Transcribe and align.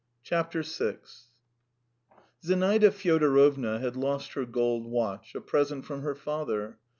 VI[edit] 0.27 0.97
Zinaida 2.43 2.89
Fyodorovna 2.91 3.77
had 3.81 3.95
lost 3.95 4.33
her 4.33 4.47
gold 4.47 4.87
watch, 4.87 5.35
a 5.35 5.41
present 5.41 5.85
from 5.85 6.01
her 6.01 6.15
father. 6.15 6.79